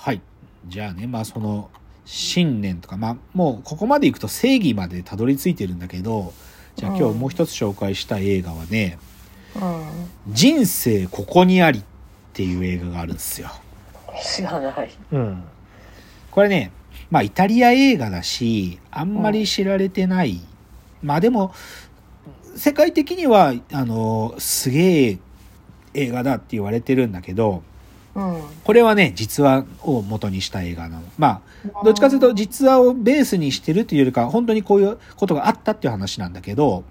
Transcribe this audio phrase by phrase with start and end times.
[0.00, 0.22] はい。
[0.66, 1.68] じゃあね、まあその、
[2.06, 6.32] 信念とか、まあもうここまで行くと正義までたどり着いてるんだけど、
[6.76, 8.98] じゃあ今日もう一つ紹介した映画はね、
[9.54, 10.32] うん。
[10.32, 11.82] 人生ここにありっ
[12.32, 13.50] ていう映画があるんですよ。
[14.24, 14.90] 知らない。
[15.12, 15.44] うん。
[16.30, 16.72] これね、
[17.10, 20.40] まあイタリア映画だし、あんまり知られてない。
[21.02, 21.52] まあでも、
[22.56, 25.18] 世界的には、あの、すげえ
[25.92, 27.62] 映画だって言われてるんだけど、
[28.14, 28.42] うん。
[28.64, 31.02] これはね、実話を元にした映画なの。
[31.18, 31.42] ま
[31.74, 36.84] あ、どっちかというと実話をベースにしてるというよりか、本当にこういうことがあったっていう話なんだけど、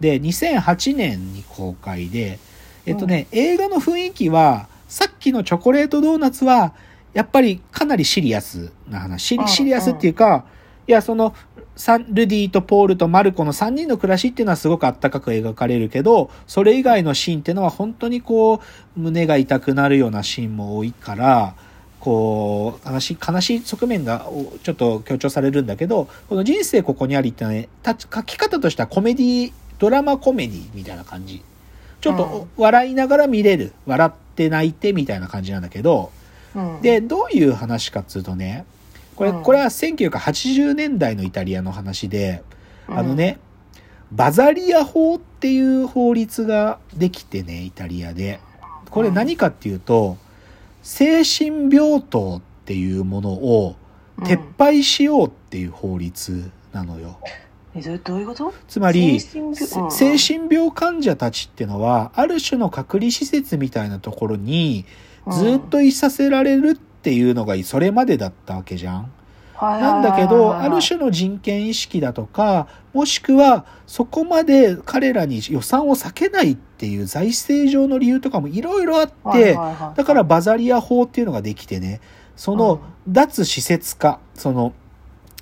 [0.00, 2.38] で、2008年に公開で、
[2.86, 6.74] えっとね、映画の雰囲気は、さっきのチョコレートドーナツは、
[7.14, 9.38] やっぱりかなりシリアスな話。
[9.46, 10.44] シうんリアスっていうか、
[10.86, 11.34] いや、その、
[12.08, 18.60] ルディとポールとマルコの3人の暮らしっていうのはすごくあったかく描かれるけど、それ以外のシーンっていうのは本当にこ
[18.96, 21.54] う、胸が痛くなるようなシーンも多いから、
[21.98, 24.28] こう、悲しい、悲しい側面が
[24.62, 31.42] ちょっと強調されるんだけど、この人生ここにありってね、書き方としてはコメディ、ドラマコメディみたいな感じ。
[32.00, 33.72] ちょっと笑いながら見れる。
[33.86, 36.12] 笑って泣いてみたいな感じなんだけど、
[36.54, 36.82] うん。
[36.82, 38.66] で、どういう話かっつうとね、
[39.16, 39.42] これ、うん。
[39.42, 42.42] これは1980年代のイタリアの話で、
[42.88, 42.98] うん。
[42.98, 43.14] あの。
[43.14, 43.38] ね、
[44.12, 48.40] バザリア法っていう法律ができてね、イタリアで。
[48.90, 50.18] これ何かっていうと、
[50.82, 53.76] 精神病棟っていうものを
[54.20, 57.18] 撤廃しようっていう法律なのよ。
[57.74, 58.54] え、どうどういうこと？
[58.68, 59.84] つまり、精神病？
[59.84, 59.90] うん。
[59.90, 64.84] 精神病患者たちってのは、ある種の隔離施設みたいなところに
[65.32, 69.12] ずっといさせられるっていうのがそれまでだったわけじゃん。
[69.60, 79.54] なんだけど、ある種の人権意識だとか、もしくはそこまで彼らに予算を避けないっていう財政上の理由とかもいろいろあって、
[79.96, 82.00] だからバザリア法っていうのができてね、
[82.36, 84.72] その脱施設化、その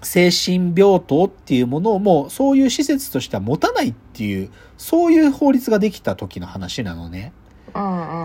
[0.02, 7.32] 精神病棟っていうものをもうそういう施設としては持たないっていう、そういう法律ができた時の話なのね。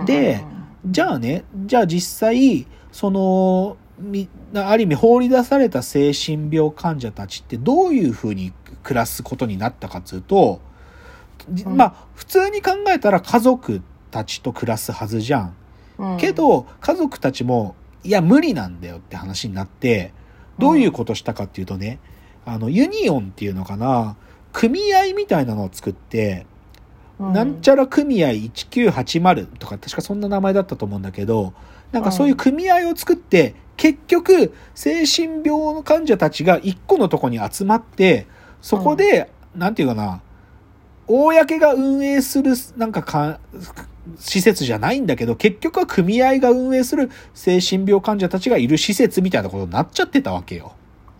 [0.05, 0.43] で
[0.87, 8.53] じゃあね、じゃあ実際、その、みある意味放り出された精神病患者たちってどういうふうに
[8.83, 10.61] 暮らすことになったかっていうと、
[11.49, 13.81] じうんまあ普通に考えたら家族
[14.11, 15.55] たちと暮らすはずじゃん。
[16.19, 20.13] け、ど家族たちもいや無理なんだよって話になって
[20.59, 21.99] どういうことしたかっていうとね、
[22.45, 24.15] あのユニオンっていうのかな
[24.53, 26.45] 組合みたいなのを作って、
[27.19, 31.53] なんちゃゃら組合1980とか確かそんな名前だったと思うんだけど
[31.91, 38.27] なんかそういう組合を作って結局精神病の患者たちが一個のとこに集まって
[38.61, 40.21] そこで、なんていうかな
[41.05, 43.39] 公が運営するなんかか
[44.19, 50.73] 施設じゃないんだけど結局は組合が運営する精神病患者たちがいる施設みたいなことになっちゃってたわけよ。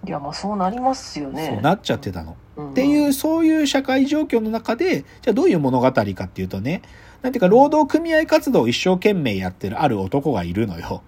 [0.08, 1.52] いや、まあそうなりますよね。
[1.54, 2.36] そうなっちゃってたの。
[2.56, 6.82] うんっていう、そういう社会状況の中で、じゃあどういう物語かっていうとね、
[7.22, 11.04] なんていうか、労働組合活動を一生懸命やってるある男がいるのよ。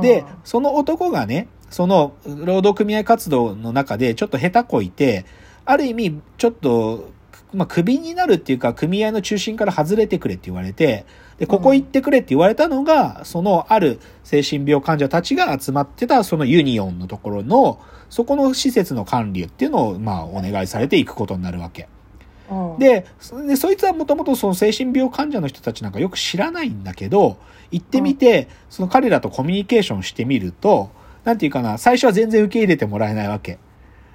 [0.00, 5.24] で、その男がね、その労働組合活動の中でちょっと下手こいて、
[5.64, 7.10] ある意味、ちょっと、
[7.52, 11.04] まあ、クビになるっていうか、組合の中心から外れてくれって言われて、
[11.38, 21.88] で、ここ行ってくれって言われたのが、そのある精神病患者たちが集まってた、そのユニオンのところの、そこの施設の管理っていうのを、まあ、お願いされていくことになるわけ。
[22.50, 27.38] うん、で、そでそいつはもともとその精神病患者の人たちなんかよく知らないんだけど、
[27.70, 30.90] 行ってみて、その彼らとコミュニケーションしてみると、
[31.24, 33.58] なんていうかな、最初は全然受け入れてもらえないわけ。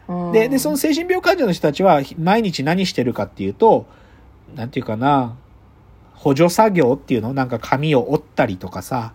[0.08, 3.86] うんで、で、その精神病患者の人たちは毎日何してるかっていうと、
[4.56, 5.36] なんていうかな、
[6.14, 9.14] 補助作業っていうのなんか紙を折ったりとかさ、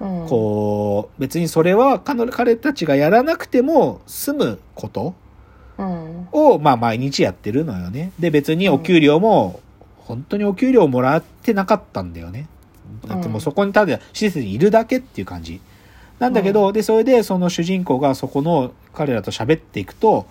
[0.00, 5.14] うん、こう、別にそれは彼彼たちがやらなくても済むこと
[5.76, 8.12] うん、を、まあ毎日やってるのよね。
[8.18, 9.60] で、別にお給料も、
[9.96, 12.46] 本当にお給料もらってなかったんだよね。
[13.06, 15.60] だってもうそこにただ施設にいるだけっていう感じ。
[16.18, 20.26] なんだけど、で、それでその主人公がそこの彼らと喋っていくと、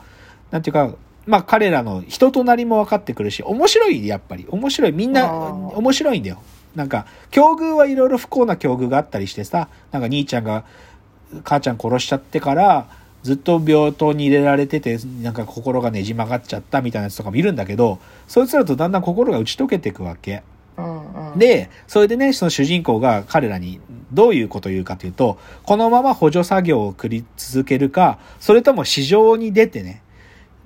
[0.52, 0.94] なんていうか、
[1.26, 4.46] まあ彼らの人となりも分かってくるし、面白い、やっぱり。
[4.50, 4.92] 面白い。
[4.92, 6.42] みんな、面白いんだよ。
[6.76, 10.66] なんか、境遇はいろいろ不幸な境遇があったりしてさ、なんか兄ちゃんが
[11.44, 12.88] 母ちゃん殺しちゃってから、
[13.24, 20.44] ずっと病棟に入れられてて、なんか心がねじ曲がっちゃったみたいなやつとかもいるんだけど、そいつらとだんだん心が打ち解けていくわけ。
[20.78, 23.80] うんうん、で、それでね、その主人公が彼らに
[24.14, 30.02] どういうことを言うかというと、このまま補助作業を繰り続けるか、それとも市場に出てね、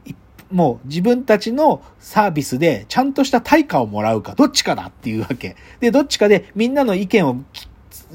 [0.06, 0.14] い
[0.52, 5.56] もう自分たちのサービスでちゃんとした対価をもらうか、どっちかだっていうわけ。
[5.80, 7.68] で、どっちかでみんなの意見をき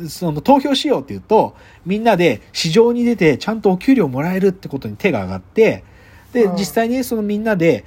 [0.08, 1.54] その投票しようって言うと、
[1.84, 5.84] みんなで市場に出てちゃんとお給料もらえるってことに手が上がって、
[6.32, 7.84] で、うん実際にそのみんなで、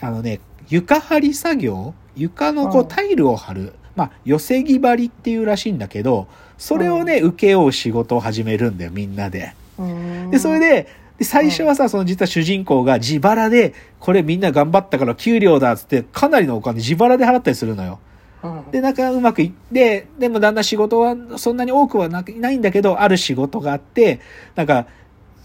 [0.00, 3.72] あのね、床張り作業床のこううんタイルを張る。
[3.96, 6.28] まあ、寄せ木張りっていうらしいんだけど、
[6.58, 9.54] それをね、請け負う仕事を始めるんだよ、みんなで。
[9.78, 10.88] うんで、それで、
[11.18, 17.98] で最初はさ、その実は主人公が自腹で、これみんな頑張ったから給料だっつって、かなりのお金自腹で払ったりするのよ。
[18.42, 24.20] うんで、なんかうまくいって、でもだんだん仕事はそんなに多くはなくないんだけど、ある仕事があって、
[24.54, 24.86] なんか、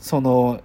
[0.01, 0.59] その、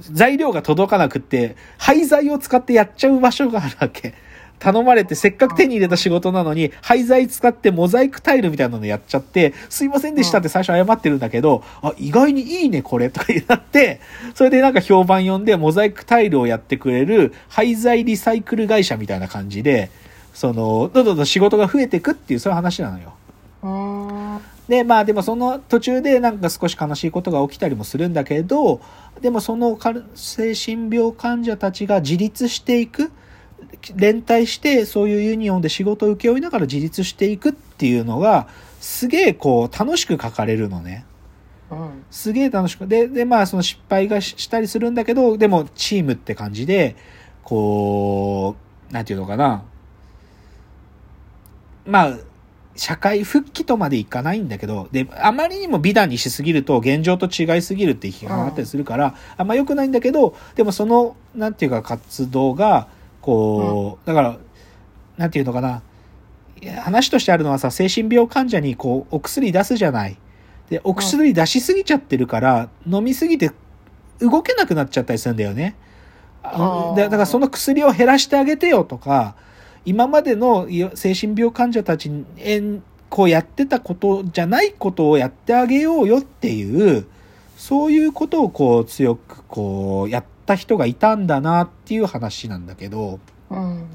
[0.00, 4.14] 材料が届かなくって、廃材を使ってやっちゃう場所があるわけ。
[4.64, 14.00] 頼まれてせっかく手に入れた仕事なのに、廃材使ってモザイクタイルみたいなのやっちゃって、すいませんでしたって最初謝ってるんだけど、あ、意外にいいねこれとか言って、
[14.34, 19.90] それでなんか評判呼んでモザイクタイルをやってくれる廃材リサイクル会社みたいな感じで、
[20.32, 23.12] その、どんどんどん仕事が増えていくっていうそういう話なのよ。
[23.64, 28.80] うんで、まあでもその途中でなんか少し悲しいことが起きたりもするんだけど、
[29.20, 33.10] でもそのか精神病患者たちが自立していく、
[33.94, 38.48] 連帯してそういうユニオンで仕事を請け負いながら自立していくっていうのが、
[38.80, 41.06] すげえこう楽しく書かれるのね。
[41.70, 42.86] うんすげえ楽しく。
[42.86, 46.96] で、で、まあその失敗がししたりするんだけど、でもチームって感じで、
[47.42, 48.56] こ
[48.90, 49.64] う、なんていうのかな。
[51.86, 52.18] まあ、
[52.76, 62.88] 社会復帰とまでいかないんだけど、で、あまりにも美談にしすぎると現状と違いすぎるって批判があったりするから、あんま良くないんだけど、でもその、なんていうか活動が、
[63.24, 64.36] こう、だから、
[65.16, 65.82] なんていうのかな。
[66.82, 70.18] 話としてあるのはさ、精神病患者にこう、お薬出すじゃない。
[70.68, 73.50] で、お薬出しすぎちゃってるから、飲みすぎて
[74.20, 75.74] 動けなくなっちゃったりするんだよね。
[76.42, 79.34] だからその薬を減らしてあげてよとか、
[79.86, 87.06] 今までの精神病患者たちに、えんこうやってたことじゃないことをやってあげようよっていう、
[87.56, 93.20] そういうことをこう強くこうやった人がいたんだなっていう話なんだけど、
[93.50, 93.88] うん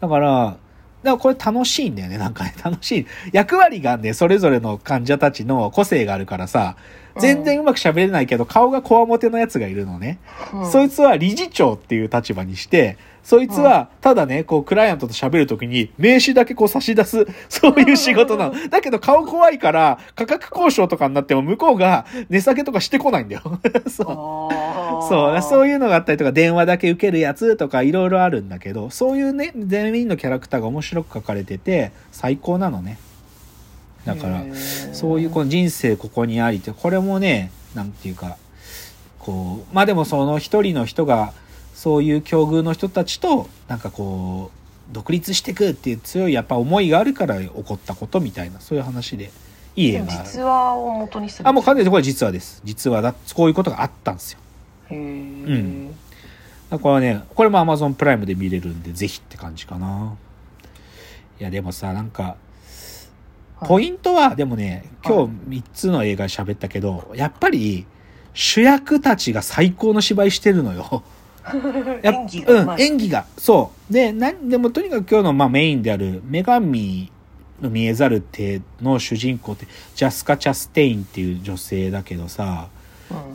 [0.00, 0.58] だから、だか
[1.02, 3.06] らこれ楽しいんだよね、なんかね、楽しい。
[3.32, 6.76] 役割がね、それぞれの患者たちの個性があるからさ、
[7.20, 10.18] 全然うまく喋れないけど、顔がこわもてのやつがいるのね。
[10.52, 18.54] うんそいつは理事長っていう立場にして、そいつはただね、こうクライアントと喋るときに名刺だけこう差し出す、 そういう仕事なの。
[18.70, 23.42] だけど顔怖いから価格交渉とかになっても向こうが値下げとかしてこないんだよ。
[23.88, 24.48] そ
[25.04, 25.08] う。
[25.08, 32.98] そう、そういいうのがあったりとか、電話だけ受けるやつとかいろいろあるんだけど、そういうね、全員のキャラクターが面白く書かれてて、最高なのね。
[34.08, 34.42] だから、
[34.94, 38.38] そういうこの人生ここにありって、これもね、なんていうか、
[39.18, 41.34] こう、まあでもその一人の人が、
[41.74, 44.50] そういう境遇の人たちと、なんかこ
[44.90, 49.30] う、独立していくっていう強いやっぱ思いがあるから起こったことみたいな、そういう話で、
[49.76, 50.06] いい映画。
[50.24, 52.62] 実話を元にするあ、もう完全にこれ実話です。
[52.64, 53.14] 実話だ。
[53.34, 54.38] こういうことがあったんですよ。
[54.90, 55.94] へえん
[56.70, 60.16] だからね、これも Amazon プライムで見れるんで、ぜひって感じかな。
[61.38, 62.36] いや、でもさ、なんか、
[63.66, 67.86] ポイントは、でもね、今日3つの映画喋ったけど、やっぱり、
[68.34, 71.02] 主役たちが最高の芝居してるのよ。
[72.02, 73.26] 演技がうん、い演技が。
[73.36, 73.92] そう。
[73.92, 77.10] で、なんでもとにかく今日のまあメインである、女神
[77.60, 82.78] の見えざる手の主人公って、ジャスカ・チャステインっていう女性だけどさ、うん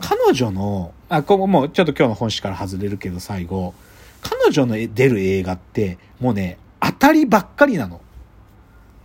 [0.00, 3.74] 彼女の、あ、ここもうちょっと今日の本誌から外れるけど最後、
[4.22, 8.00] 彼女の出る映画って、もうね、当たりばっかりなの。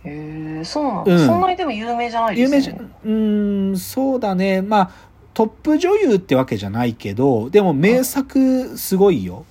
[0.04, 1.26] へえそうなんだ、うん。
[1.26, 2.56] そんなにでも有名じゃないですね。
[2.56, 4.62] 有名じゃ、うーん、そうだね。
[4.62, 4.90] まあ、
[5.34, 9.44] トップ女優ってわけじゃないけど、でも名作すごいよ。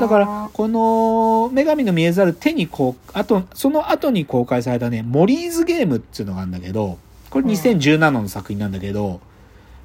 [0.00, 6.98] だから、この、女神の見えざる手にこう、あと、その後に公開されたね、モリーズゲームっていうのがあるんだけど、
[7.30, 9.20] これ2017の作品なんだけど、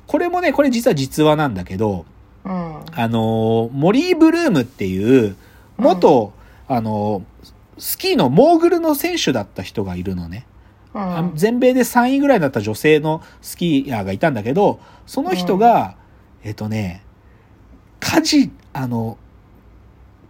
[0.06, 2.06] これもね、これ実は実話なんだけど、
[2.46, 2.52] うん。
[2.52, 5.36] あのー、モリー・ブルームっていう、
[5.78, 6.34] 元、
[6.68, 10.46] あのー、スキーのモーグルの選手だった人がいるのね。
[10.94, 15.96] うんあ全米で3位ぐらいだった女性のスキーヤーがいたんだけど、その人が、
[16.44, 17.04] えっとね、
[18.00, 19.18] 家事、あの、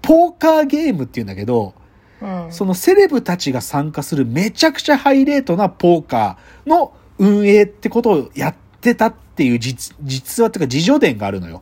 [0.02, 1.74] ポーカーゲームっていうんだけど、
[2.22, 11.62] うんそのセレブたちが参加するめちゃくちゃハイレートなポーカーの運営ってことをやってたっていう実実話っていうか自叙伝があるのよ。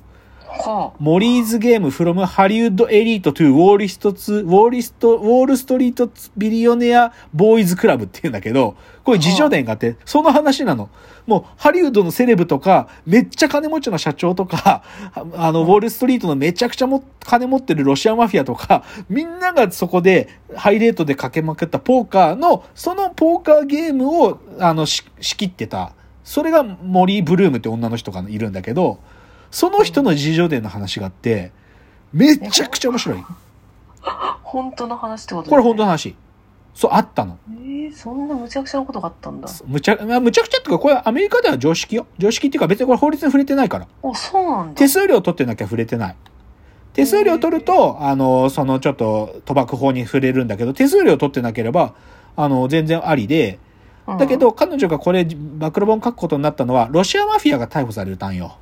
[1.00, 10.90] モリーズゲーム from ハリウッドエリート to ウォールストツ、ウォールスト、ウォールストリートツビリオネアボーイズクラブって言うんだけど、これ自叙伝があって、その話なの。
[11.28, 14.84] もうハリウッドのセレブとか、めっちゃ金持ちの社長とか、
[15.14, 25.94] あの、ウォールストリートのめちゃくちゃも金持ってるロシアマフィアとか、みんながそこでハイレートでかけまくったポーカーの、そのポーカーゲームを、あの、仕切ってた。
[26.24, 29.00] それがモリー・ブルームって女の人がいるんだけど、
[29.56, 31.54] その人の自叙伝の話があって、
[32.12, 33.24] めちゃくちゃ面白い。
[34.02, 34.38] あ。
[34.44, 35.92] 本当の話ってことこれ本当のの。
[35.92, 36.14] 話。
[36.74, 37.38] そう、あったの。
[37.50, 39.48] えー、そんなむちゃくちゃなことがあったんだ。
[39.66, 42.06] むちゃ、まあむちゃくちゃっていうか、これアメリカでは常識よ。
[42.18, 43.88] 常識っていうか別にこれ法律に触れてないから。
[44.04, 44.74] あ、そうなんだ。
[44.74, 46.16] 手数料取ってなきゃ触れてない。
[46.92, 51.94] 手数料取ると、あの、そのちょっと賭博法に触れるんだけど、手数料取ってなければ、
[52.36, 53.60] あの、全然ありで、
[54.06, 58.58] うんだけ、ど彼女がこれ、暴露本書くことになったのは、ロシアマフィアが逮捕されたんよ。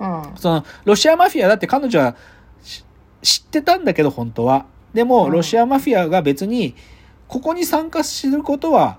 [0.00, 0.22] うん。
[0.36, 2.16] その、ロシアマフィアだって彼女は
[2.62, 2.84] し
[3.22, 4.66] 知ってたんだけど、本当は。
[4.94, 6.74] でも、うんロシアマフィアが別に、
[7.28, 8.98] ここに参加することは、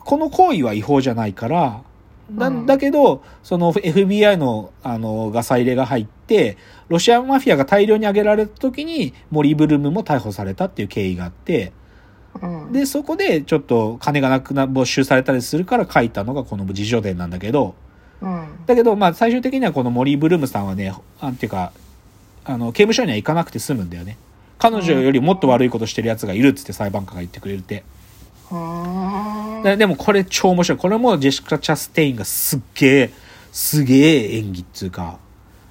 [0.00, 1.82] この行為は違法じゃないから、
[2.30, 6.56] なうんんだけど、その FBI の、あの、ガサ入れが入って、
[6.88, 11.72] ロシアマフィアが大量に挙げられた時に、モリー・ブルームも逮捕されたっていう経緯があって、
[12.42, 12.72] うん。
[12.72, 17.74] で、そこでちょっと金がなくな、没収されたりするから書いたのがこの自叙伝なんだけど、
[18.20, 18.46] うん。
[18.66, 21.72] だけど、まあ、最終的にはこのモリー・ブルームさんはね、なんていうか、
[22.44, 24.16] あの、刑務所には行かなくて済むんだよね。
[24.58, 27.84] 彼女よりもっと悪いことしてる奴がいるっつって裁判官が言ってくれて。
[28.50, 29.62] うーん。
[29.62, 30.78] ででもこれ超面白い。
[30.78, 33.10] これもジェシカ・チャステインがすっげえ、
[33.52, 35.18] すげえ演技っつうか、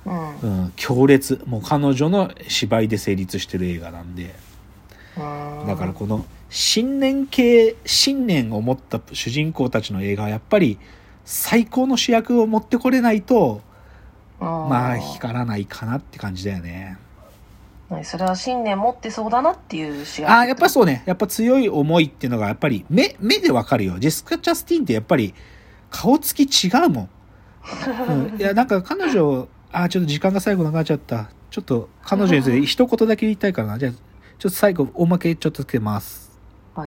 [0.06, 0.40] うん。
[0.40, 1.42] うん、強烈。
[1.46, 4.36] もう彼女の芝居で成立してる映画なんで。
[5.18, 10.78] うんだからこの信念系、信念を持った主人公たちの映画はやっぱり
[11.26, 13.62] 最高の主役を持ってこれないと、
[14.40, 16.98] まあ光らないかなって感じだよね。
[17.90, 20.70] 何それは信念持ってそうだなっていう詩ああ、やっぱう。
[20.70, 21.04] そうね。
[21.06, 24.00] やっぱ強い思いっていうのがやっぱり目、目でわかるよ。
[24.00, 25.34] ジェスカ・チャスティンってやっぱり
[25.90, 27.10] 顔つき違うもん。
[28.10, 31.30] うん、いや、 なんか彼女、あーちょっと時間が最後なくなっちゃった。
[31.52, 33.80] ちょっと彼女について一言だけ言いたいからな。
[33.80, 36.25] じゃあ、ちょっと最後おまけちょっとつけます。